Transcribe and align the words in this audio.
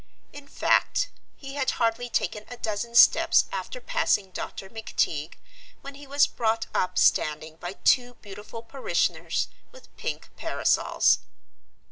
In 0.33 0.47
fact, 0.47 1.09
he 1.37 1.53
had 1.53 1.69
hardly 1.77 2.09
taken 2.09 2.43
a 2.49 2.57
dozen 2.57 2.95
steps 2.95 3.45
after 3.51 3.79
passing 3.79 4.31
Dr. 4.31 4.67
McTeague 4.67 5.35
when 5.81 5.93
he 5.93 6.07
was 6.07 6.25
brought 6.25 6.65
up 6.73 6.97
standing 6.97 7.57
by 7.57 7.73
two 7.73 8.15
beautiful 8.15 8.63
parishioners 8.63 9.47
with 9.71 9.95
pink 9.97 10.29
parasols. 10.37 11.19